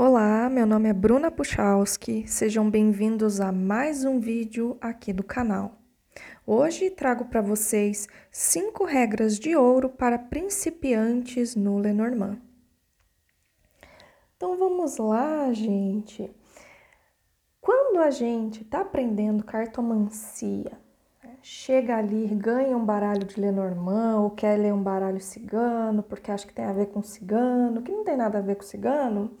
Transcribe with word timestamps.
Olá, 0.00 0.48
meu 0.48 0.64
nome 0.64 0.88
é 0.88 0.92
Bruna 0.92 1.28
Puchalski, 1.28 2.24
sejam 2.28 2.70
bem-vindos 2.70 3.40
a 3.40 3.50
mais 3.50 4.04
um 4.04 4.20
vídeo 4.20 4.78
aqui 4.80 5.12
do 5.12 5.24
canal. 5.24 5.72
Hoje 6.46 6.88
trago 6.88 7.24
para 7.24 7.40
vocês 7.40 8.06
5 8.30 8.84
regras 8.84 9.36
de 9.36 9.56
ouro 9.56 9.88
para 9.88 10.16
principiantes 10.16 11.56
no 11.56 11.78
Lenormand. 11.78 12.38
Então 14.36 14.56
vamos 14.56 14.98
lá, 14.98 15.52
gente. 15.52 16.30
Quando 17.60 17.98
a 17.98 18.12
gente 18.12 18.62
está 18.62 18.82
aprendendo 18.82 19.42
cartomancia, 19.42 20.78
né, 21.24 21.38
chega 21.42 21.96
ali, 21.96 22.24
ganha 22.36 22.76
um 22.76 22.84
baralho 22.84 23.24
de 23.24 23.40
Lenormand 23.40 24.20
ou 24.20 24.30
quer 24.30 24.56
ler 24.60 24.72
um 24.72 24.80
baralho 24.80 25.20
cigano, 25.20 26.04
porque 26.04 26.30
acha 26.30 26.46
que 26.46 26.54
tem 26.54 26.66
a 26.66 26.72
ver 26.72 26.86
com 26.86 27.02
cigano, 27.02 27.82
que 27.82 27.90
não 27.90 28.04
tem 28.04 28.16
nada 28.16 28.38
a 28.38 28.40
ver 28.40 28.54
com 28.54 28.62
cigano, 28.62 29.36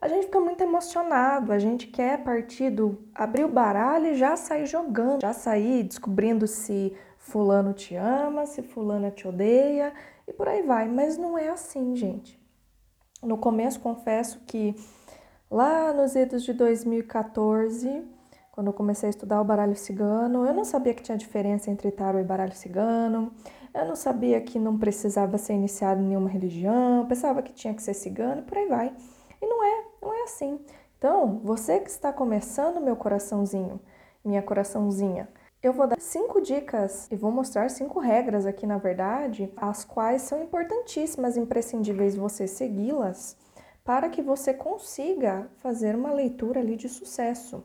a 0.00 0.06
gente 0.06 0.26
fica 0.26 0.40
muito 0.40 0.60
emocionado, 0.62 1.52
a 1.52 1.58
gente 1.58 1.88
quer 1.88 2.22
partir 2.22 2.70
do 2.70 2.98
abrir 3.14 3.44
o 3.44 3.48
baralho 3.48 4.06
e 4.06 4.14
já 4.14 4.36
sair 4.36 4.66
jogando, 4.66 5.22
já 5.22 5.32
sair 5.32 5.82
descobrindo 5.82 6.46
se 6.46 6.94
fulano 7.18 7.72
te 7.72 7.96
ama, 7.96 8.46
se 8.46 8.62
fulana 8.62 9.10
te 9.10 9.26
odeia 9.26 9.92
e 10.26 10.32
por 10.32 10.48
aí 10.48 10.62
vai, 10.62 10.88
mas 10.88 11.18
não 11.18 11.36
é 11.36 11.48
assim, 11.48 11.96
gente. 11.96 12.38
No 13.22 13.36
começo 13.36 13.80
confesso 13.80 14.40
que 14.46 14.76
lá 15.50 15.92
nos 15.92 16.14
idos 16.14 16.44
de 16.44 16.52
2014, 16.52 18.04
quando 18.52 18.68
eu 18.68 18.72
comecei 18.72 19.08
a 19.08 19.10
estudar 19.10 19.40
o 19.40 19.44
baralho 19.44 19.74
cigano, 19.74 20.46
eu 20.46 20.54
não 20.54 20.64
sabia 20.64 20.94
que 20.94 21.02
tinha 21.02 21.18
diferença 21.18 21.70
entre 21.70 21.90
tarot 21.90 22.22
e 22.22 22.24
baralho 22.24 22.54
cigano. 22.54 23.32
Eu 23.74 23.84
não 23.84 23.96
sabia 23.96 24.40
que 24.40 24.58
não 24.58 24.78
precisava 24.78 25.36
ser 25.38 25.54
iniciado 25.54 26.00
em 26.00 26.06
nenhuma 26.06 26.28
religião, 26.28 27.06
pensava 27.06 27.42
que 27.42 27.52
tinha 27.52 27.74
que 27.74 27.82
ser 27.82 27.94
cigano 27.94 28.40
e 28.40 28.44
por 28.44 28.56
aí 28.56 28.68
vai. 28.68 28.92
E 29.40 29.46
não 29.46 29.64
é, 29.64 29.84
não 30.08 30.14
é 30.14 30.22
assim. 30.22 30.58
Então, 30.96 31.40
você 31.44 31.78
que 31.78 31.90
está 31.90 32.12
começando, 32.12 32.80
meu 32.80 32.96
coraçãozinho, 32.96 33.78
minha 34.24 34.42
coraçãozinha, 34.42 35.28
eu 35.62 35.72
vou 35.72 35.86
dar 35.86 36.00
cinco 36.00 36.40
dicas 36.40 37.08
e 37.10 37.16
vou 37.16 37.30
mostrar 37.30 37.68
cinco 37.68 38.00
regras 38.00 38.46
aqui, 38.46 38.66
na 38.66 38.78
verdade, 38.78 39.52
as 39.56 39.84
quais 39.84 40.22
são 40.22 40.42
importantíssimas, 40.42 41.36
imprescindíveis 41.36 42.16
você 42.16 42.46
segui-las 42.46 43.36
para 43.84 44.08
que 44.08 44.22
você 44.22 44.54
consiga 44.54 45.50
fazer 45.56 45.94
uma 45.94 46.12
leitura 46.12 46.60
ali 46.60 46.76
de 46.76 46.88
sucesso. 46.88 47.62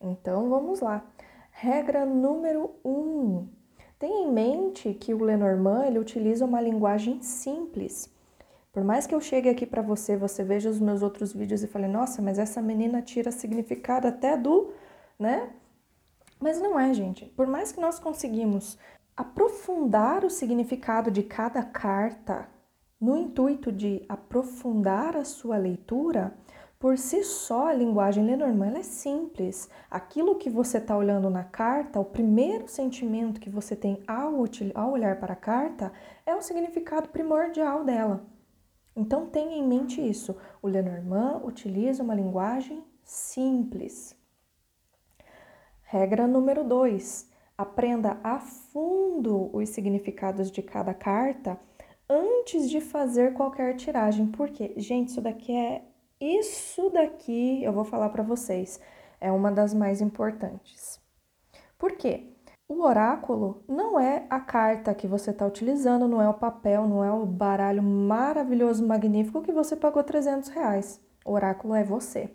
Então, 0.00 0.48
vamos 0.48 0.80
lá. 0.80 1.04
Regra 1.50 2.04
número 2.04 2.76
um. 2.84 3.48
Tenha 3.98 4.26
em 4.26 4.32
mente 4.32 4.94
que 4.94 5.12
o 5.12 5.24
Lenormand 5.24 5.86
ele 5.86 5.98
utiliza 5.98 6.44
uma 6.44 6.60
linguagem 6.60 7.20
simples 7.20 8.10
por 8.78 8.84
mais 8.84 9.08
que 9.08 9.14
eu 9.14 9.20
chegue 9.20 9.48
aqui 9.48 9.66
para 9.66 9.82
você, 9.82 10.16
você 10.16 10.44
veja 10.44 10.70
os 10.70 10.78
meus 10.78 11.02
outros 11.02 11.32
vídeos 11.32 11.64
e 11.64 11.66
fale, 11.66 11.88
nossa, 11.88 12.22
mas 12.22 12.38
essa 12.38 12.62
menina 12.62 13.02
tira 13.02 13.32
significado 13.32 14.06
até 14.06 14.36
do, 14.36 14.72
né? 15.18 15.50
Mas 16.38 16.60
não 16.60 16.78
é, 16.78 16.94
gente. 16.94 17.24
Por 17.24 17.48
mais 17.48 17.72
que 17.72 17.80
nós 17.80 17.98
conseguimos 17.98 18.78
aprofundar 19.16 20.24
o 20.24 20.30
significado 20.30 21.10
de 21.10 21.24
cada 21.24 21.64
carta 21.64 22.48
no 23.00 23.16
intuito 23.16 23.72
de 23.72 24.04
aprofundar 24.08 25.16
a 25.16 25.24
sua 25.24 25.56
leitura, 25.56 26.32
por 26.78 26.96
si 26.96 27.24
só 27.24 27.66
a 27.66 27.74
linguagem 27.74 28.24
Lenormand 28.24 28.78
é 28.78 28.84
simples. 28.84 29.68
Aquilo 29.90 30.36
que 30.36 30.48
você 30.48 30.78
está 30.78 30.96
olhando 30.96 31.28
na 31.28 31.42
carta, 31.42 31.98
o 31.98 32.04
primeiro 32.04 32.68
sentimento 32.68 33.40
que 33.40 33.50
você 33.50 33.74
tem 33.74 34.00
ao, 34.06 34.44
ao 34.76 34.92
olhar 34.92 35.18
para 35.18 35.32
a 35.32 35.36
carta 35.36 35.92
é 36.24 36.32
o 36.32 36.40
significado 36.40 37.08
primordial 37.08 37.82
dela. 37.82 38.37
Então 38.98 39.26
tenha 39.26 39.56
em 39.56 39.66
mente 39.66 40.00
isso. 40.00 40.36
O 40.60 40.66
Lenormand 40.66 41.42
utiliza 41.44 42.02
uma 42.02 42.16
linguagem 42.16 42.82
simples. 43.04 44.16
Regra 45.82 46.26
número 46.26 46.64
2. 46.64 47.30
Aprenda 47.56 48.18
a 48.24 48.40
fundo 48.40 49.50
os 49.56 49.68
significados 49.68 50.50
de 50.50 50.62
cada 50.62 50.92
carta 50.92 51.58
antes 52.08 52.68
de 52.68 52.80
fazer 52.80 53.34
qualquer 53.34 53.76
tiragem. 53.76 54.26
Porque, 54.26 54.74
gente, 54.76 55.10
isso 55.10 55.20
daqui 55.20 55.56
é 55.56 55.84
isso 56.20 56.90
daqui, 56.90 57.62
eu 57.62 57.72
vou 57.72 57.84
falar 57.84 58.08
para 58.08 58.24
vocês, 58.24 58.80
é 59.20 59.30
uma 59.30 59.52
das 59.52 59.72
mais 59.72 60.00
importantes. 60.00 61.00
Por 61.78 61.92
quê? 61.92 62.32
O 62.70 62.82
oráculo 62.82 63.64
não 63.66 63.98
é 63.98 64.26
a 64.28 64.38
carta 64.38 64.94
que 64.94 65.06
você 65.08 65.30
está 65.30 65.46
utilizando, 65.46 66.06
não 66.06 66.20
é 66.20 66.28
o 66.28 66.34
papel, 66.34 66.86
não 66.86 67.02
é 67.02 67.10
o 67.10 67.24
baralho 67.24 67.82
maravilhoso, 67.82 68.86
magnífico 68.86 69.40
que 69.40 69.50
você 69.50 69.74
pagou 69.74 70.04
300 70.04 70.50
reais. 70.50 71.00
O 71.24 71.32
oráculo 71.32 71.74
é 71.74 71.82
você. 71.82 72.30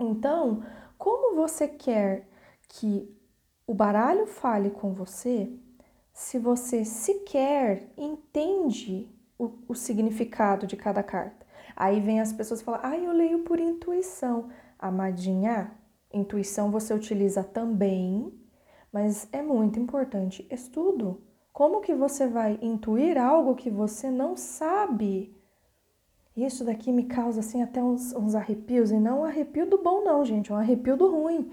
Então, 0.00 0.62
como 0.96 1.36
você 1.36 1.68
quer 1.68 2.26
que 2.66 3.14
o 3.66 3.74
baralho 3.74 4.26
fale 4.26 4.70
com 4.70 4.94
você 4.94 5.52
se 6.14 6.38
você 6.38 6.82
sequer 6.82 7.92
entende 7.94 9.14
o, 9.38 9.52
o 9.68 9.74
significado 9.74 10.66
de 10.66 10.78
cada 10.78 11.02
carta? 11.02 11.46
Aí 11.76 12.00
vem 12.00 12.22
as 12.22 12.32
pessoas 12.32 12.62
falam, 12.62 12.80
ah, 12.82 12.96
eu 12.96 13.12
leio 13.12 13.40
por 13.40 13.60
intuição. 13.60 14.48
Amadinha, 14.78 15.72
intuição 16.10 16.70
você 16.70 16.94
utiliza 16.94 17.44
também 17.44 18.32
mas 18.92 19.28
é 19.32 19.42
muito 19.42 19.78
importante 19.78 20.46
estudo. 20.50 21.20
Como 21.52 21.80
que 21.80 21.94
você 21.94 22.26
vai 22.26 22.58
intuir 22.60 23.18
algo 23.18 23.54
que 23.54 23.70
você 23.70 24.10
não 24.10 24.36
sabe? 24.36 25.34
Isso 26.36 26.64
daqui 26.64 26.92
me 26.92 27.04
causa 27.04 27.40
assim 27.40 27.62
até 27.62 27.82
uns, 27.82 28.12
uns 28.12 28.34
arrepios, 28.34 28.90
e 28.90 28.98
não 28.98 29.20
um 29.20 29.24
arrepio 29.24 29.64
do 29.68 29.82
bom 29.82 30.04
não, 30.04 30.24
gente, 30.24 30.52
é 30.52 30.54
um 30.54 30.58
arrepio 30.58 30.96
do 30.96 31.10
ruim, 31.10 31.50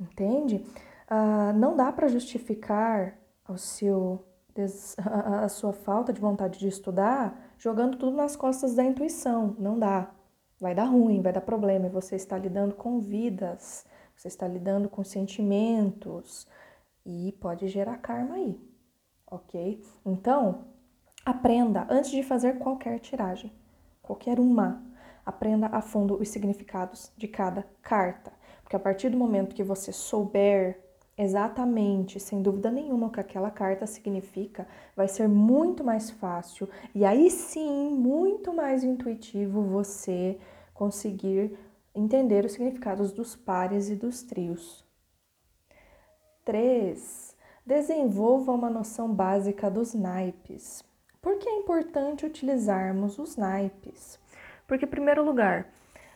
entende? 0.00 0.64
Ah, 1.08 1.52
não 1.52 1.76
dá 1.76 1.92
para 1.92 2.08
justificar 2.08 3.18
o 3.46 3.58
seu, 3.58 4.24
a 5.42 5.48
sua 5.48 5.72
falta 5.72 6.12
de 6.12 6.20
vontade 6.20 6.58
de 6.58 6.66
estudar 6.66 7.38
jogando 7.58 7.96
tudo 7.96 8.16
nas 8.16 8.36
costas 8.36 8.74
da 8.74 8.84
intuição, 8.84 9.54
não 9.58 9.78
dá. 9.78 10.10
Vai 10.58 10.74
dar 10.74 10.84
ruim, 10.84 11.20
vai 11.20 11.32
dar 11.32 11.42
problema, 11.42 11.86
e 11.86 11.90
você 11.90 12.16
está 12.16 12.38
lidando 12.38 12.74
com 12.74 12.98
vidas, 12.98 13.84
você 14.16 14.28
está 14.28 14.48
lidando 14.48 14.88
com 14.88 15.04
sentimentos, 15.04 16.48
e 17.06 17.32
pode 17.40 17.68
gerar 17.68 17.96
karma 17.98 18.34
aí, 18.34 18.60
ok? 19.30 19.80
Então, 20.04 20.64
aprenda 21.24 21.86
antes 21.88 22.10
de 22.10 22.22
fazer 22.24 22.58
qualquer 22.58 22.98
tiragem, 22.98 23.52
qualquer 24.02 24.40
uma, 24.40 24.82
aprenda 25.24 25.68
a 25.68 25.80
fundo 25.80 26.20
os 26.20 26.28
significados 26.28 27.12
de 27.16 27.28
cada 27.28 27.64
carta, 27.80 28.32
porque 28.62 28.74
a 28.74 28.80
partir 28.80 29.08
do 29.08 29.16
momento 29.16 29.54
que 29.54 29.62
você 29.62 29.92
souber 29.92 30.82
exatamente, 31.16 32.20
sem 32.20 32.42
dúvida 32.42 32.70
nenhuma, 32.70 33.06
o 33.06 33.10
que 33.10 33.20
aquela 33.20 33.50
carta 33.50 33.86
significa, 33.86 34.66
vai 34.94 35.08
ser 35.08 35.28
muito 35.28 35.82
mais 35.82 36.10
fácil 36.10 36.68
e 36.94 37.04
aí 37.04 37.30
sim, 37.30 37.90
muito 37.90 38.52
mais 38.52 38.82
intuitivo 38.82 39.62
você 39.62 40.38
conseguir 40.74 41.56
entender 41.96 42.44
os 42.44 42.52
significados 42.52 43.12
dos 43.12 43.34
pares 43.34 43.88
e 43.88 43.96
dos 43.96 44.22
trios, 44.22 44.86
3. 46.46 47.34
Desenvolva 47.66 48.52
uma 48.52 48.70
noção 48.70 49.12
básica 49.12 49.68
dos 49.68 49.92
naipes. 49.92 50.84
Por 51.20 51.38
que 51.38 51.48
é 51.48 51.58
importante 51.58 52.24
utilizarmos 52.24 53.18
os 53.18 53.36
naipes? 53.36 54.20
Porque, 54.64 54.84
em 54.84 54.88
primeiro 54.88 55.24
lugar, 55.24 55.66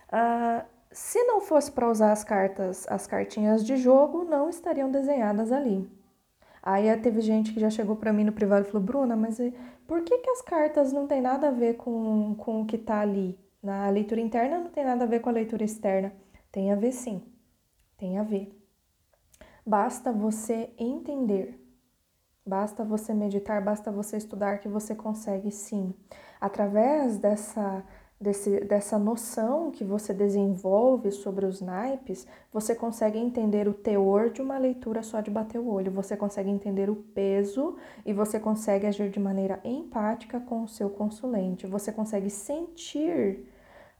uh, 0.06 0.64
se 0.92 1.20
não 1.24 1.40
fosse 1.40 1.72
para 1.72 1.90
usar 1.90 2.12
as 2.12 2.22
cartas, 2.22 2.86
as 2.88 3.08
cartinhas 3.08 3.64
de 3.64 3.76
jogo, 3.76 4.24
não 4.24 4.48
estariam 4.48 4.88
desenhadas 4.88 5.50
ali. 5.50 5.90
Aí 6.62 6.94
teve 6.98 7.20
gente 7.20 7.52
que 7.52 7.58
já 7.58 7.70
chegou 7.70 7.96
para 7.96 8.12
mim 8.12 8.22
no 8.22 8.32
privado 8.32 8.66
e 8.66 8.70
falou: 8.70 8.86
Bruna, 8.86 9.16
mas 9.16 9.38
por 9.88 10.02
que, 10.02 10.18
que 10.18 10.30
as 10.30 10.42
cartas 10.42 10.92
não 10.92 11.08
tem 11.08 11.20
nada 11.20 11.48
a 11.48 11.52
ver 11.52 11.74
com, 11.74 12.36
com 12.36 12.62
o 12.62 12.66
que 12.66 12.76
está 12.76 13.00
ali? 13.00 13.36
Na 13.62 13.90
leitura 13.90 14.20
interna 14.20 14.58
não 14.58 14.70
tem 14.70 14.84
nada 14.84 15.04
a 15.04 15.06
ver 15.06 15.20
com 15.20 15.28
a 15.28 15.32
leitura 15.32 15.64
externa. 15.64 16.12
Tem 16.50 16.72
a 16.72 16.76
ver 16.76 16.92
sim, 16.92 17.22
tem 17.96 18.18
a 18.18 18.22
ver. 18.22 18.56
Basta 19.64 20.10
você 20.10 20.70
entender, 20.78 21.60
basta 22.44 22.82
você 22.82 23.12
meditar, 23.12 23.62
basta 23.62 23.92
você 23.92 24.16
estudar 24.16 24.58
que 24.58 24.68
você 24.68 24.94
consegue 24.94 25.50
sim. 25.50 25.94
Através 26.40 27.18
dessa, 27.18 27.84
desse, 28.18 28.60
dessa 28.64 28.98
noção 28.98 29.70
que 29.70 29.84
você 29.84 30.14
desenvolve 30.14 31.12
sobre 31.12 31.44
os 31.44 31.60
naipes, 31.60 32.26
você 32.50 32.74
consegue 32.74 33.18
entender 33.18 33.68
o 33.68 33.74
teor 33.74 34.30
de 34.30 34.40
uma 34.42 34.58
leitura 34.58 35.02
só 35.02 35.20
de 35.20 35.30
bater 35.30 35.58
o 35.58 35.68
olho, 35.68 35.92
você 35.92 36.16
consegue 36.16 36.50
entender 36.50 36.90
o 36.90 36.96
peso 36.96 37.76
e 38.04 38.12
você 38.12 38.40
consegue 38.40 38.86
agir 38.86 39.10
de 39.10 39.20
maneira 39.20 39.60
empática 39.62 40.40
com 40.40 40.64
o 40.64 40.68
seu 40.68 40.90
consulente, 40.90 41.66
você 41.66 41.92
consegue 41.92 42.30
sentir 42.30 43.46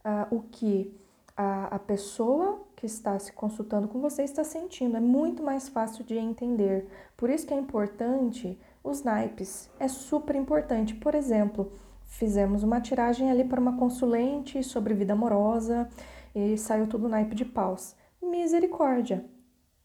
uh, 0.05 0.35
o 0.35 0.41
que 0.43 0.95
a, 1.35 1.75
a 1.75 1.79
pessoa 1.79 2.61
que 2.75 2.85
está 2.85 3.17
se 3.19 3.31
consultando 3.31 3.87
com 3.87 3.99
você 3.99 4.23
está 4.23 4.43
sentindo. 4.43 4.97
É 4.97 4.99
muito 4.99 5.43
mais 5.43 5.69
fácil 5.69 6.03
de 6.03 6.17
entender. 6.17 6.87
Por 7.15 7.29
isso 7.29 7.45
que 7.45 7.53
é 7.53 7.57
importante 7.57 8.59
os 8.83 9.03
naipes. 9.03 9.69
É 9.79 9.87
super 9.87 10.35
importante. 10.35 10.95
Por 10.95 11.15
exemplo, 11.15 11.71
fizemos 12.05 12.63
uma 12.63 12.81
tiragem 12.81 13.31
ali 13.31 13.43
para 13.43 13.61
uma 13.61 13.77
consulente 13.77 14.63
sobre 14.63 14.93
vida 14.93 15.13
amorosa 15.13 15.87
e 16.33 16.57
saiu 16.57 16.87
tudo 16.87 17.09
naipe 17.09 17.35
de 17.35 17.45
paus. 17.45 17.95
Misericórdia. 18.21 19.25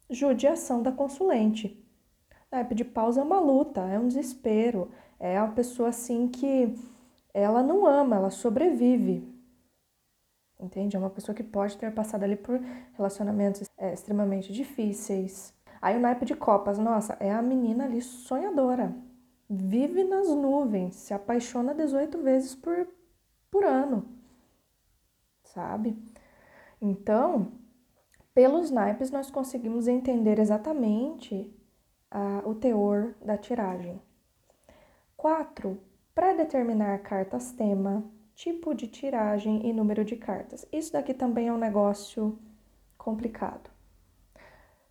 Judiação 0.09 0.83
da 0.83 0.93
consulente. 0.93 1.83
Naipe 2.51 2.75
de 2.75 2.85
paus 2.85 3.17
é 3.17 3.23
uma 3.23 3.41
luta, 3.41 3.81
é 3.83 3.99
um 3.99 4.09
desespero. 4.09 4.91
É 5.19 5.41
uma 5.41 5.53
pessoa 5.53 5.89
assim 5.89 6.29
que 6.29 6.75
ela 7.35 7.63
não 7.63 7.87
ama, 7.87 8.17
ela 8.17 8.31
sobrevive. 8.31 9.36
Entende? 10.59 10.97
É 10.97 10.99
uma 10.99 11.11
pessoa 11.11 11.35
que 11.35 11.43
pode 11.43 11.77
ter 11.77 11.93
passado 11.93 12.23
ali 12.23 12.37
por 12.37 12.59
relacionamentos 12.95 13.69
é, 13.77 13.93
extremamente 13.93 14.53
difíceis. 14.53 15.55
Aí 15.81 15.97
o 15.97 16.01
naipe 16.01 16.25
de 16.25 16.35
copas, 16.35 16.79
nossa, 16.79 17.17
é 17.21 17.31
a 17.31 17.43
menina 17.43 17.85
ali 17.85 18.01
sonhadora. 18.01 18.97
Vive 19.49 20.03
nas 20.03 20.29
nuvens, 20.29 20.97
se 20.97 21.15
apaixona 21.15 21.75
18 21.75 22.21
vezes 22.23 22.55
por, 22.55 22.89
por 23.51 23.65
ano. 23.65 24.09
Sabe? 25.45 25.97
Então, 26.81 27.53
pelos 28.35 28.71
naipes 28.71 29.11
nós 29.11 29.31
conseguimos 29.31 29.87
entender 29.87 30.39
exatamente 30.39 31.55
o 32.45 32.55
teor 32.55 33.15
da 33.25 33.37
tiragem. 33.37 34.01
4. 35.17 35.79
Pré-determinar 36.15 37.03
cartas 37.03 37.53
tema, 37.53 38.05
tipo 38.37 38.75
de 38.75 38.87
tiragem 38.87 39.67
e 39.67 39.73
número 39.73 40.05
de 40.05 40.15
cartas. 40.15 40.67
Isso 40.71 40.93
daqui 40.93 41.15
também 41.15 41.49
é 41.49 41.53
um 41.53 41.59
negócio 41.59 42.39
complicado. 42.99 43.71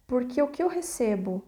Porque 0.07 0.41
o 0.41 0.47
que 0.47 0.63
eu 0.63 0.67
recebo 0.67 1.43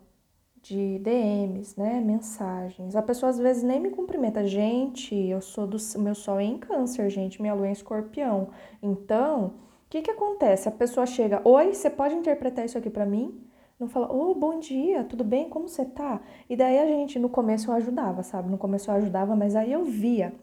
de 0.61 0.99
DMs, 0.99 1.77
né, 1.77 1.99
mensagens, 1.99 2.95
a 2.95 3.01
pessoa 3.01 3.31
às 3.31 3.39
vezes 3.39 3.63
nem 3.63 3.79
me 3.79 3.89
cumprimenta. 3.89 4.45
Gente, 4.45 5.15
eu 5.15 5.41
sou 5.41 5.65
do 5.65 5.77
meu 5.97 6.13
sol 6.13 6.39
é 6.39 6.44
em 6.44 6.57
câncer, 6.57 7.09
gente, 7.09 7.41
minha 7.41 7.53
lua 7.53 7.65
é 7.65 7.69
em 7.69 7.73
escorpião. 7.73 8.49
Então, 8.81 9.47
o 9.47 9.89
que 9.89 10.01
que 10.03 10.11
acontece? 10.11 10.69
A 10.69 10.71
pessoa 10.71 11.05
chega, 11.05 11.41
oi, 11.44 11.73
você 11.73 11.89
pode 11.89 12.13
interpretar 12.13 12.65
isso 12.65 12.77
aqui 12.77 12.89
para 12.89 13.05
mim? 13.05 13.41
Não 13.79 13.88
fala, 13.88 14.11
ô, 14.11 14.31
oh, 14.31 14.35
bom 14.35 14.59
dia, 14.59 15.03
tudo 15.03 15.23
bem? 15.23 15.49
Como 15.49 15.67
você 15.67 15.85
tá? 15.85 16.21
E 16.49 16.55
daí 16.55 16.77
a 16.77 16.85
gente, 16.85 17.17
no 17.17 17.29
começo 17.29 17.71
eu 17.71 17.75
ajudava, 17.75 18.21
sabe? 18.21 18.49
No 18.49 18.57
começo 18.57 18.91
eu 18.91 18.95
ajudava, 18.95 19.35
mas 19.35 19.55
aí 19.55 19.71
eu 19.71 19.85
via 19.85 20.33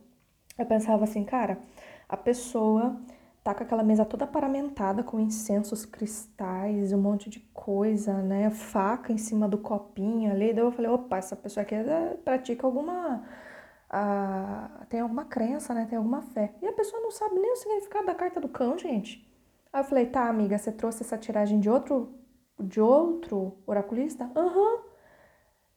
eu 0.58 0.66
pensava 0.66 1.04
assim, 1.04 1.24
cara, 1.24 1.58
a 2.08 2.16
pessoa 2.16 3.00
tá 3.42 3.54
com 3.54 3.62
aquela 3.62 3.82
mesa 3.82 4.04
toda 4.06 4.26
paramentada 4.26 5.02
com 5.02 5.20
incensos 5.20 5.84
cristais, 5.84 6.92
um 6.92 7.00
monte 7.00 7.28
de 7.28 7.40
coisa, 7.52 8.22
né? 8.22 8.50
Faca 8.50 9.12
em 9.12 9.18
cima 9.18 9.46
do 9.48 9.58
copinho 9.58 10.30
ali. 10.32 10.52
Daí 10.54 10.64
eu 10.64 10.72
falei, 10.72 10.90
opa, 10.90 11.18
essa 11.18 11.36
pessoa 11.36 11.62
aqui 11.62 11.74
pratica 12.24 12.66
alguma. 12.66 13.22
Uh, 13.92 14.86
tem 14.86 15.00
alguma 15.00 15.24
crença, 15.26 15.74
né? 15.74 15.86
Tem 15.88 15.98
alguma 15.98 16.22
fé. 16.22 16.54
E 16.62 16.66
a 16.66 16.72
pessoa 16.72 17.02
não 17.02 17.10
sabe 17.10 17.34
nem 17.38 17.52
o 17.52 17.56
significado 17.56 18.06
da 18.06 18.14
carta 18.14 18.40
do 18.40 18.48
cão, 18.48 18.78
gente. 18.78 19.30
Aí 19.72 19.80
eu 19.80 19.84
falei, 19.84 20.06
tá, 20.06 20.28
amiga, 20.28 20.56
você 20.56 20.72
trouxe 20.72 21.02
essa 21.02 21.18
tiragem 21.18 21.60
de 21.60 21.68
outro, 21.68 22.14
de 22.58 22.80
outro 22.80 23.58
oraculista? 23.66 24.30
Aham. 24.34 24.76
Uhum. 24.76 24.83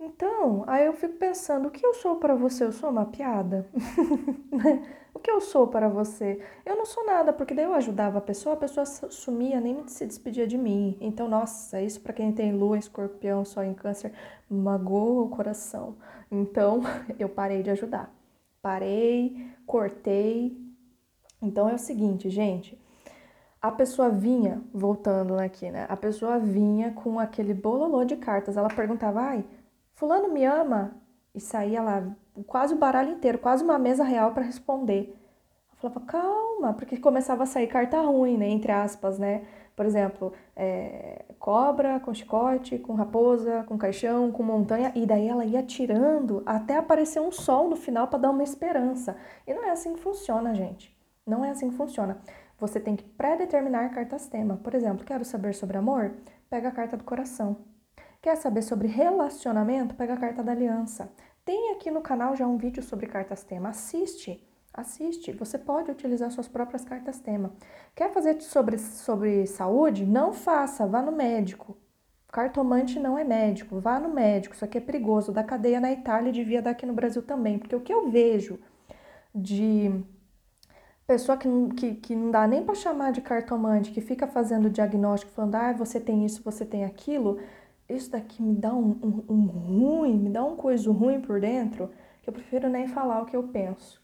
Então, 0.07 0.63
aí 0.67 0.85
eu 0.85 0.93
fico 0.93 1.15
pensando, 1.15 1.67
o 1.67 1.71
que 1.71 1.85
eu 1.85 1.93
sou 1.93 2.15
para 2.15 2.33
você? 2.33 2.63
Eu 2.63 2.71
sou 2.71 2.89
uma 2.89 3.05
piada? 3.05 3.67
o 5.13 5.19
que 5.19 5.29
eu 5.29 5.41
sou 5.41 5.67
para 5.67 5.89
você? 5.89 6.41
Eu 6.65 6.77
não 6.77 6.85
sou 6.85 7.05
nada, 7.05 7.33
porque 7.33 7.53
daí 7.53 7.65
eu 7.65 7.73
ajudava 7.73 8.19
a 8.19 8.21
pessoa, 8.21 8.55
a 8.55 8.57
pessoa 8.57 8.85
sumia, 8.85 9.59
nem 9.59 9.85
se 9.87 10.05
despedia 10.05 10.47
de 10.47 10.57
mim. 10.57 10.97
Então, 11.01 11.27
nossa, 11.27 11.81
isso 11.81 11.99
para 11.99 12.13
quem 12.13 12.31
tem 12.31 12.53
lua, 12.53 12.77
escorpião, 12.77 13.43
só 13.43 13.63
em 13.63 13.73
câncer, 13.73 14.13
magoa 14.49 15.23
o 15.23 15.29
coração. 15.29 15.97
Então, 16.31 16.81
eu 17.19 17.27
parei 17.27 17.61
de 17.61 17.69
ajudar. 17.71 18.09
Parei, 18.61 19.45
cortei. 19.65 20.57
Então 21.41 21.69
é 21.69 21.75
o 21.75 21.77
seguinte, 21.77 22.29
gente, 22.29 22.79
a 23.61 23.71
pessoa 23.71 24.09
vinha, 24.09 24.61
voltando 24.73 25.35
aqui, 25.35 25.69
né? 25.69 25.85
A 25.89 25.97
pessoa 25.97 26.39
vinha 26.39 26.91
com 26.91 27.19
aquele 27.19 27.53
bololô 27.53 28.05
de 28.05 28.15
cartas. 28.15 28.55
Ela 28.55 28.69
perguntava, 28.69 29.21
ai, 29.21 29.45
Fulano 29.97 30.29
me 30.29 30.45
ama? 30.45 30.91
E 31.33 31.39
saía 31.39 31.81
lá 31.81 32.15
quase 32.45 32.71
o 32.75 32.77
baralho 32.77 33.13
inteiro, 33.13 33.39
quase 33.39 33.63
uma 33.63 33.79
mesa 33.79 34.03
real 34.03 34.31
para 34.31 34.43
responder. 34.43 35.17
Eu 35.71 35.77
falava, 35.77 36.01
calma, 36.01 36.73
porque 36.73 36.97
começava 36.97 37.41
a 37.41 37.45
sair 37.47 37.65
carta 37.65 37.99
ruim, 38.01 38.37
né? 38.37 38.47
Entre 38.47 38.71
aspas, 38.71 39.17
né? 39.17 39.47
Por 39.75 39.87
exemplo, 39.87 40.33
é, 40.55 41.25
cobra 41.39 41.99
com 41.99 42.13
chicote, 42.13 42.77
com 42.77 42.93
raposa, 42.93 43.63
com 43.67 43.75
caixão, 43.75 44.31
com 44.31 44.43
montanha, 44.43 44.91
e 44.93 45.03
daí 45.03 45.27
ela 45.27 45.43
ia 45.43 45.63
tirando 45.63 46.43
até 46.45 46.77
aparecer 46.77 47.19
um 47.19 47.31
sol 47.31 47.67
no 47.67 47.75
final 47.75 48.07
para 48.07 48.19
dar 48.19 48.29
uma 48.29 48.43
esperança. 48.43 49.17
E 49.47 49.53
não 49.53 49.63
é 49.63 49.71
assim 49.71 49.95
que 49.95 49.99
funciona, 49.99 50.53
gente. 50.53 50.95
Não 51.25 51.43
é 51.43 51.49
assim 51.49 51.71
que 51.71 51.75
funciona. 51.75 52.19
Você 52.59 52.79
tem 52.79 52.95
que 52.95 53.03
pré-determinar 53.03 53.89
cartas 53.89 54.27
tema. 54.27 54.57
Por 54.63 54.75
exemplo, 54.75 55.03
quero 55.03 55.25
saber 55.25 55.55
sobre 55.55 55.77
amor? 55.77 56.13
Pega 56.51 56.69
a 56.69 56.71
carta 56.71 56.95
do 56.95 57.03
coração. 57.03 57.57
Quer 58.21 58.35
saber 58.35 58.61
sobre 58.61 58.87
relacionamento? 58.87 59.95
Pega 59.95 60.13
a 60.13 60.17
carta 60.17 60.43
da 60.43 60.51
aliança. 60.51 61.11
Tem 61.45 61.71
aqui 61.71 61.89
no 61.91 62.01
canal 62.01 62.35
já 62.35 62.45
um 62.45 62.57
vídeo 62.57 62.83
sobre 62.83 63.07
cartas 63.07 63.43
tema. 63.43 63.69
Assiste, 63.69 64.45
assiste. 64.73 65.31
Você 65.31 65.57
pode 65.57 65.91
utilizar 65.91 66.29
suas 66.31 66.47
próprias 66.47 66.83
cartas 66.83 67.19
tema. 67.19 67.53
Quer 67.95 68.11
fazer 68.11 68.41
sobre, 68.41 68.77
sobre 68.77 69.45
saúde? 69.45 70.05
Não 70.05 70.33
faça, 70.33 70.85
vá 70.85 71.01
no 71.01 71.11
médico. 71.11 71.77
Cartomante 72.29 72.99
não 72.99 73.17
é 73.17 73.23
médico, 73.23 73.79
vá 73.79 73.99
no 73.99 74.09
médico. 74.09 74.53
Isso 74.55 74.65
aqui 74.65 74.77
é 74.77 74.81
perigoso. 74.81 75.31
Da 75.31 75.43
cadeia 75.43 75.79
na 75.79 75.91
Itália 75.91 76.31
devia 76.31 76.61
dar 76.61 76.71
aqui 76.71 76.85
no 76.85 76.93
Brasil 76.93 77.21
também. 77.21 77.57
Porque 77.57 77.75
o 77.75 77.81
que 77.81 77.93
eu 77.93 78.09
vejo 78.09 78.59
de 79.33 80.03
pessoa 81.07 81.37
que, 81.37 81.47
que, 81.77 81.95
que 81.95 82.15
não 82.15 82.29
dá 82.29 82.45
nem 82.45 82.63
para 82.63 82.75
chamar 82.75 83.11
de 83.11 83.21
cartomante, 83.21 83.91
que 83.91 84.01
fica 84.01 84.27
fazendo 84.27 84.69
diagnóstico, 84.69 85.31
falando, 85.31 85.55
ah, 85.55 85.71
você 85.71 86.01
tem 86.01 86.25
isso, 86.25 86.43
você 86.43 86.65
tem 86.65 86.83
aquilo, 86.83 87.39
isso 87.89 88.11
daqui 88.11 88.41
me 88.43 88.55
dá 88.55 88.73
um, 88.73 88.91
um, 89.01 89.33
um 89.33 89.45
ruim, 89.45 90.17
me 90.17 90.29
dá 90.29 90.43
um 90.43 90.55
coisa 90.55 90.91
ruim 90.91 91.21
por 91.21 91.39
dentro, 91.39 91.89
que 92.21 92.29
eu 92.29 92.33
prefiro 92.33 92.69
nem 92.69 92.87
falar 92.87 93.21
o 93.21 93.25
que 93.25 93.35
eu 93.35 93.43
penso. 93.43 94.01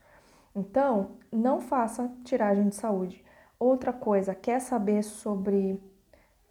Então, 0.56 1.12
não 1.32 1.60
faça 1.60 2.12
tiragem 2.24 2.70
de 2.70 2.76
saúde. 2.76 3.24
Outra 3.60 3.92
coisa, 3.92 4.36
quer 4.36 4.60
saber 4.60 5.04
sobre 5.04 5.82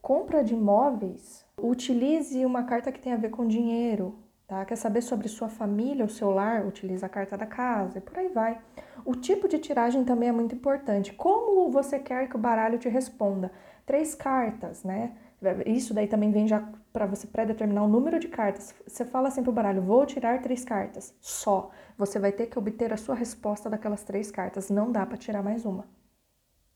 compra 0.00 0.42
de 0.42 0.54
imóveis? 0.54 1.46
Utilize 1.60 2.44
uma 2.44 2.64
carta 2.64 2.90
que 2.90 3.00
tem 3.00 3.12
a 3.12 3.16
ver 3.16 3.30
com 3.30 3.46
dinheiro, 3.46 4.18
tá? 4.46 4.64
Quer 4.64 4.76
saber 4.76 5.02
sobre 5.02 5.28
sua 5.28 5.48
família, 5.48 6.04
o 6.04 6.10
seu 6.10 6.30
lar? 6.30 6.66
Utilize 6.66 7.04
a 7.04 7.08
carta 7.08 7.36
da 7.36 7.46
casa 7.46 7.98
e 7.98 8.00
por 8.00 8.18
aí 8.18 8.28
vai. 8.28 8.60
O 9.04 9.14
tipo 9.14 9.48
de 9.48 9.58
tiragem 9.58 10.04
também 10.04 10.28
é 10.28 10.32
muito 10.32 10.54
importante. 10.54 11.12
Como 11.12 11.70
você 11.70 11.98
quer 11.98 12.28
que 12.28 12.36
o 12.36 12.38
baralho 12.38 12.78
te 12.78 12.88
responda? 12.88 13.52
Três 13.86 14.14
cartas, 14.14 14.84
né? 14.84 15.12
Isso 15.66 15.92
daí 15.94 16.06
também 16.06 16.30
vem 16.30 16.46
já 16.46 16.68
para 16.92 17.06
você 17.06 17.26
pré-determinar 17.26 17.84
o 17.84 17.88
número 17.88 18.18
de 18.18 18.28
cartas. 18.28 18.74
Você 18.86 19.04
fala 19.04 19.28
assim 19.28 19.42
pro 19.42 19.52
baralho, 19.52 19.82
vou 19.82 20.04
tirar 20.04 20.42
três 20.42 20.64
cartas, 20.64 21.14
só. 21.20 21.70
Você 21.96 22.18
vai 22.18 22.32
ter 22.32 22.46
que 22.46 22.58
obter 22.58 22.92
a 22.92 22.96
sua 22.96 23.14
resposta 23.14 23.70
daquelas 23.70 24.02
três 24.04 24.30
cartas. 24.30 24.68
Não 24.68 24.92
dá 24.92 25.06
para 25.06 25.16
tirar 25.16 25.42
mais 25.42 25.64
uma. 25.64 25.86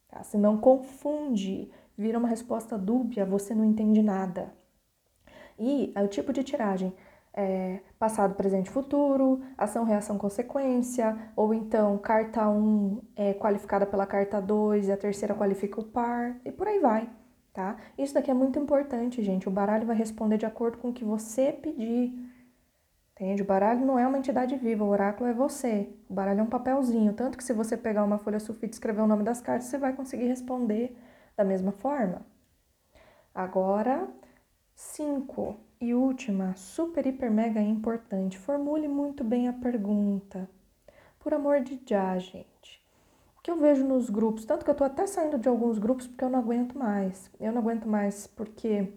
Tá? 0.08 0.22
Se 0.22 0.38
não 0.38 0.56
confunde, 0.56 1.70
vira 1.96 2.18
uma 2.18 2.28
resposta 2.28 2.78
dúbia, 2.78 3.26
você 3.26 3.54
não 3.54 3.64
entende 3.64 4.02
nada. 4.02 4.52
E 5.58 5.92
é 5.94 6.02
o 6.02 6.08
tipo 6.08 6.32
de 6.32 6.42
tiragem. 6.42 6.94
É, 7.38 7.80
passado, 7.98 8.34
presente, 8.34 8.70
futuro, 8.70 9.42
ação, 9.58 9.84
reação, 9.84 10.16
consequência, 10.16 11.30
ou 11.36 11.52
então 11.52 11.98
carta 11.98 12.48
1 12.48 13.02
é 13.14 13.34
qualificada 13.34 13.84
pela 13.84 14.06
carta 14.06 14.40
2 14.40 14.88
e 14.88 14.92
a 14.92 14.96
terceira 14.96 15.34
qualifica 15.34 15.78
o 15.78 15.84
par, 15.84 16.40
e 16.46 16.50
por 16.50 16.66
aí 16.66 16.78
vai 16.80 17.10
tá? 17.56 17.78
Isso 17.96 18.12
daqui 18.12 18.30
é 18.30 18.34
muito 18.34 18.58
importante, 18.58 19.22
gente. 19.22 19.48
O 19.48 19.50
baralho 19.50 19.86
vai 19.86 19.96
responder 19.96 20.36
de 20.36 20.44
acordo 20.44 20.76
com 20.76 20.90
o 20.90 20.92
que 20.92 21.02
você 21.02 21.50
pedir. 21.52 22.12
Entende? 23.12 23.40
O 23.40 23.46
baralho 23.46 23.84
não 23.86 23.98
é 23.98 24.06
uma 24.06 24.18
entidade 24.18 24.54
viva, 24.56 24.84
o 24.84 24.88
oráculo 24.88 25.30
é 25.30 25.32
você. 25.32 25.88
O 26.06 26.12
baralho 26.12 26.40
é 26.40 26.42
um 26.42 26.50
papelzinho, 26.50 27.14
tanto 27.14 27.38
que 27.38 27.42
se 27.42 27.54
você 27.54 27.74
pegar 27.74 28.04
uma 28.04 28.18
folha 28.18 28.38
sulfite 28.38 28.74
e 28.74 28.76
escrever 28.76 29.00
o 29.00 29.06
nome 29.06 29.24
das 29.24 29.40
cartas, 29.40 29.68
você 29.68 29.78
vai 29.78 29.94
conseguir 29.94 30.26
responder 30.26 30.94
da 31.34 31.44
mesma 31.44 31.72
forma. 31.72 32.20
Agora, 33.34 34.06
cinco 34.74 35.56
e 35.80 35.94
última, 35.94 36.54
super, 36.56 37.06
hiper, 37.06 37.30
mega 37.30 37.60
importante. 37.62 38.38
Formule 38.38 38.86
muito 38.86 39.24
bem 39.24 39.48
a 39.48 39.52
pergunta. 39.54 40.46
Por 41.18 41.32
amor 41.32 41.60
de 41.60 41.80
já, 41.86 42.18
gente 42.18 42.85
que 43.46 43.50
eu 43.52 43.56
vejo 43.56 43.84
nos 43.84 44.10
grupos, 44.10 44.44
tanto 44.44 44.64
que 44.64 44.70
eu 44.72 44.74
tô 44.74 44.82
até 44.82 45.06
saindo 45.06 45.38
de 45.38 45.48
alguns 45.48 45.78
grupos 45.78 46.08
porque 46.08 46.24
eu 46.24 46.28
não 46.28 46.40
aguento 46.40 46.76
mais. 46.76 47.30
Eu 47.38 47.52
não 47.52 47.60
aguento 47.60 47.86
mais 47.86 48.26
porque 48.26 48.92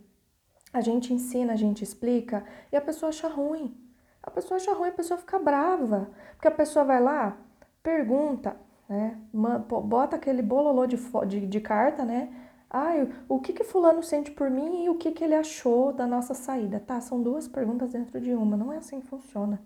a 0.73 0.81
gente 0.81 1.13
ensina, 1.13 1.53
a 1.53 1.55
gente 1.55 1.83
explica 1.83 2.43
e 2.71 2.75
a 2.75 2.81
pessoa 2.81 3.09
acha 3.09 3.27
ruim. 3.27 3.77
A 4.23 4.31
pessoa 4.31 4.55
acha 4.55 4.73
ruim, 4.73 4.89
a 4.89 4.91
pessoa 4.91 5.19
fica 5.19 5.37
brava. 5.37 6.09
Porque 6.33 6.47
a 6.47 6.51
pessoa 6.51 6.83
vai 6.83 6.99
lá, 6.99 7.37
pergunta, 7.83 8.57
né? 8.89 9.19
Bota 9.31 10.15
aquele 10.15 10.41
bololô 10.41 10.87
de, 10.87 10.97
de, 11.27 11.45
de 11.45 11.61
carta, 11.61 12.03
né? 12.03 12.33
Ai, 12.71 13.07
o 13.27 13.39
que 13.39 13.53
que 13.53 13.63
fulano 13.63 14.01
sente 14.01 14.31
por 14.31 14.49
mim 14.49 14.83
e 14.83 14.89
o 14.89 14.95
que 14.95 15.11
que 15.11 15.23
ele 15.23 15.35
achou 15.35 15.93
da 15.93 16.07
nossa 16.07 16.33
saída? 16.33 16.79
Tá, 16.79 16.99
são 16.99 17.21
duas 17.21 17.47
perguntas 17.47 17.91
dentro 17.91 18.19
de 18.19 18.33
uma, 18.33 18.57
não 18.57 18.73
é 18.73 18.77
assim 18.77 18.99
que 18.99 19.05
funciona. 19.05 19.61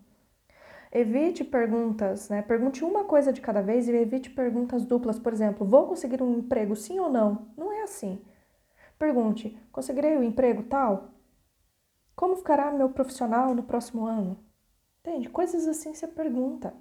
Evite 0.96 1.44
perguntas, 1.44 2.30
né? 2.30 2.44
Pergunte 2.44 2.86
uma 2.86 3.04
coisa 3.04 3.34
de 3.34 3.42
cada 3.42 3.64
vez 3.64 3.88
e 3.88 3.92
evite 3.92 4.30
perguntas 4.30 4.86
duplas. 4.86 5.18
Por 5.18 5.34
exemplo, 5.34 5.66
vou 5.66 5.88
conseguir 5.88 6.22
um 6.22 6.38
emprego 6.38 6.76
sim 6.76 7.00
ou 7.00 7.10
não? 7.10 7.48
Não 7.58 7.74
é 7.74 7.82
assim. 7.82 8.24
Pergunte: 9.00 9.58
conseguirei 9.72 10.16
o 10.16 10.20
um 10.20 10.24
emprego 10.24 10.62
tal? 10.62 11.10
Como 12.16 12.36
ficará 12.36 12.72
meu 12.72 12.90
profissional 12.90 13.56
no 13.56 13.64
próximo 13.64 14.06
ano? 14.06 14.38
Entende? 15.00 15.30
Coisas 15.30 15.68
assim 15.68 15.96
você 15.96 16.08
pergunta. 16.08 16.76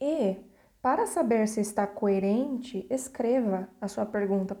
E, 0.00 0.36
para 0.80 1.04
saber 1.04 1.48
se 1.48 1.60
está 1.60 1.88
coerente, 1.88 2.86
escreva 2.88 3.68
a 3.80 3.88
sua 3.88 4.06
pergunta. 4.06 4.56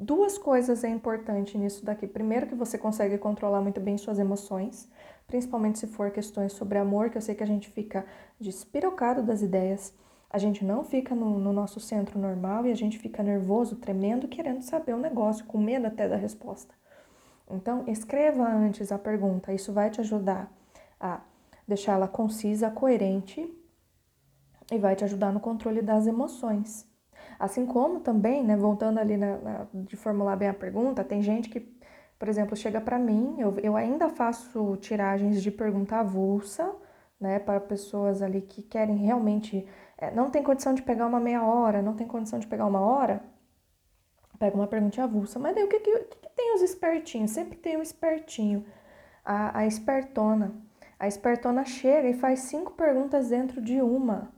Duas 0.00 0.38
coisas 0.38 0.82
é 0.82 0.88
importante 0.88 1.58
nisso 1.58 1.84
daqui. 1.84 2.06
Primeiro, 2.06 2.46
que 2.46 2.54
você 2.54 2.78
consegue 2.78 3.18
controlar 3.18 3.60
muito 3.60 3.80
bem 3.80 3.98
suas 3.98 4.18
emoções, 4.18 4.90
principalmente 5.26 5.78
se 5.78 5.86
for 5.86 6.10
questões 6.10 6.52
sobre 6.52 6.78
amor, 6.78 7.10
que 7.10 7.18
eu 7.18 7.22
sei 7.22 7.34
que 7.34 7.42
a 7.42 7.46
gente 7.46 7.68
fica 7.68 8.04
despirocado 8.40 9.22
das 9.22 9.42
ideias. 9.42 9.92
A 10.30 10.38
gente 10.38 10.64
não 10.64 10.84
fica 10.84 11.14
no, 11.14 11.38
no 11.38 11.52
nosso 11.52 11.80
centro 11.80 12.18
normal 12.18 12.66
e 12.66 12.72
a 12.72 12.76
gente 12.76 12.98
fica 12.98 13.22
nervoso, 13.22 13.76
tremendo, 13.76 14.28
querendo 14.28 14.62
saber 14.62 14.94
o 14.94 14.98
negócio, 14.98 15.44
com 15.46 15.58
medo 15.58 15.86
até 15.86 16.08
da 16.08 16.16
resposta. 16.16 16.74
Então, 17.48 17.84
escreva 17.86 18.44
antes 18.44 18.90
a 18.90 18.98
pergunta, 18.98 19.52
isso 19.52 19.72
vai 19.72 19.88
te 19.90 20.00
ajudar 20.00 20.52
a 20.98 21.20
deixá-la 21.66 22.08
concisa, 22.08 22.70
coerente 22.70 23.48
e 24.70 24.78
vai 24.78 24.96
te 24.96 25.04
ajudar 25.04 25.32
no 25.32 25.40
controle 25.40 25.80
das 25.80 26.06
emoções. 26.06 26.88
Assim 27.38 27.66
como 27.66 28.00
também, 28.00 28.42
né, 28.42 28.56
voltando 28.56 28.98
ali 28.98 29.16
na, 29.16 29.36
na, 29.38 29.66
de 29.72 29.96
formular 29.96 30.36
bem 30.36 30.48
a 30.48 30.54
pergunta, 30.54 31.04
tem 31.04 31.22
gente 31.22 31.48
que, 31.48 31.60
por 32.18 32.28
exemplo, 32.28 32.56
chega 32.56 32.80
para 32.80 32.98
mim, 32.98 33.36
eu, 33.38 33.58
eu 33.60 33.76
ainda 33.76 34.08
faço 34.08 34.76
tiragens 34.76 35.42
de 35.42 35.50
pergunta 35.50 35.96
avulsa, 35.96 36.74
né, 37.20 37.38
para 37.38 37.60
pessoas 37.60 38.22
ali 38.22 38.42
que 38.42 38.62
querem 38.62 38.96
realmente, 38.96 39.66
é, 39.98 40.10
não 40.10 40.30
tem 40.30 40.42
condição 40.42 40.74
de 40.74 40.82
pegar 40.82 41.06
uma 41.06 41.20
meia 41.20 41.42
hora, 41.42 41.82
não 41.82 41.94
tem 41.94 42.06
condição 42.06 42.38
de 42.38 42.46
pegar 42.46 42.66
uma 42.66 42.80
hora, 42.80 43.22
pega 44.38 44.56
uma 44.56 44.66
pergunta 44.66 45.02
avulsa. 45.02 45.38
Mas 45.38 45.54
daí 45.54 45.64
o 45.64 45.68
que, 45.68 45.80
que, 45.80 45.98
que 45.98 46.28
tem 46.34 46.54
os 46.54 46.62
espertinhos? 46.62 47.30
Sempre 47.30 47.58
tem 47.58 47.76
um 47.76 47.82
espertinho, 47.82 48.64
a, 49.24 49.58
a 49.60 49.66
espertona. 49.66 50.54
A 50.98 51.06
espertona 51.06 51.64
chega 51.64 52.08
e 52.08 52.14
faz 52.14 52.40
cinco 52.40 52.72
perguntas 52.72 53.28
dentro 53.28 53.60
de 53.60 53.82
uma. 53.82 54.32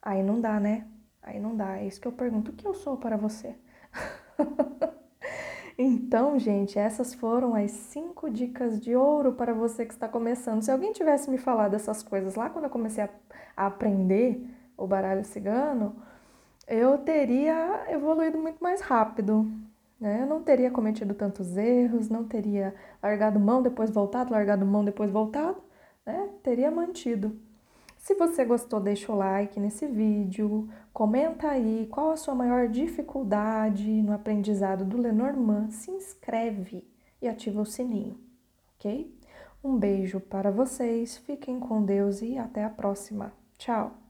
Aí 0.00 0.22
não 0.22 0.40
dá, 0.40 0.60
né? 0.60 0.86
Aí 1.22 1.40
não 1.40 1.56
dá. 1.56 1.78
É 1.78 1.86
isso 1.86 2.00
que 2.00 2.06
eu 2.06 2.12
pergunto: 2.12 2.52
o 2.52 2.54
que 2.54 2.66
eu 2.66 2.74
sou 2.74 2.96
para 2.96 3.16
você? 3.16 3.56
então, 5.78 6.38
gente, 6.38 6.78
essas 6.78 7.12
foram 7.14 7.54
as 7.54 7.70
cinco 7.70 8.30
dicas 8.30 8.80
de 8.80 8.96
ouro 8.96 9.32
para 9.32 9.52
você 9.52 9.84
que 9.84 9.92
está 9.92 10.08
começando. 10.08 10.62
Se 10.62 10.70
alguém 10.70 10.92
tivesse 10.92 11.30
me 11.30 11.36
falado 11.36 11.74
essas 11.74 12.02
coisas 12.02 12.34
lá 12.34 12.48
quando 12.48 12.64
eu 12.64 12.70
comecei 12.70 13.04
a, 13.04 13.10
a 13.56 13.66
aprender 13.66 14.42
o 14.76 14.86
baralho 14.86 15.24
cigano, 15.24 15.96
eu 16.66 16.98
teria 16.98 17.84
evoluído 17.90 18.38
muito 18.38 18.62
mais 18.62 18.80
rápido. 18.80 19.50
Né? 20.00 20.22
Eu 20.22 20.26
não 20.26 20.42
teria 20.42 20.70
cometido 20.70 21.14
tantos 21.14 21.56
erros, 21.56 22.08
não 22.08 22.24
teria 22.24 22.74
largado 23.02 23.38
mão, 23.38 23.62
depois 23.62 23.90
voltado, 23.90 24.32
largado 24.32 24.64
mão, 24.66 24.84
depois 24.84 25.10
voltado, 25.10 25.62
né? 26.04 26.30
Teria 26.42 26.70
mantido. 26.70 27.38
Se 28.06 28.14
você 28.14 28.44
gostou, 28.44 28.78
deixa 28.78 29.10
o 29.10 29.16
like 29.16 29.58
nesse 29.58 29.84
vídeo, 29.84 30.68
comenta 30.92 31.48
aí 31.48 31.88
qual 31.90 32.12
a 32.12 32.16
sua 32.16 32.36
maior 32.36 32.68
dificuldade 32.68 34.00
no 34.00 34.12
aprendizado 34.12 34.84
do 34.84 34.96
Lenormand, 34.96 35.72
se 35.72 35.90
inscreve 35.90 36.88
e 37.20 37.26
ativa 37.26 37.60
o 37.60 37.66
sininho, 37.66 38.16
ok? 38.76 39.12
Um 39.62 39.76
beijo 39.76 40.20
para 40.20 40.52
vocês, 40.52 41.16
fiquem 41.16 41.58
com 41.58 41.82
Deus 41.82 42.22
e 42.22 42.38
até 42.38 42.62
a 42.62 42.70
próxima. 42.70 43.32
Tchau! 43.58 44.05